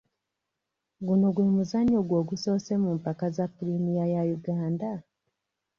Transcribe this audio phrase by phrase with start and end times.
[1.05, 4.91] Guno gwe muzannyo gwo ogusoose mu mpaka za pulimiya ya Uganda?